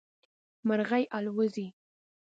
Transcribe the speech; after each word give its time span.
مرغی 0.67 1.03
الوزي 1.17 1.67